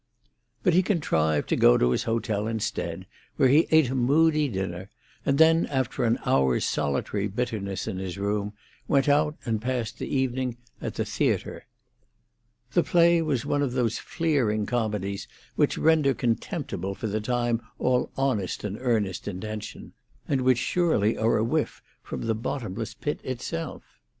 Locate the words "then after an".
5.37-6.17